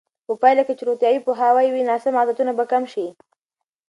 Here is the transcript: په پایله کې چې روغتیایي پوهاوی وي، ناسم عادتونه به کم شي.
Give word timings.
په 0.25 0.33
پایله 0.41 0.63
کې 0.67 0.73
چې 0.77 0.83
روغتیایي 0.87 1.19
پوهاوی 1.25 1.67
وي، 1.71 1.81
ناسم 1.89 2.13
عادتونه 2.19 2.51
به 2.57 2.65
کم 2.71 2.83
شي. 2.93 3.05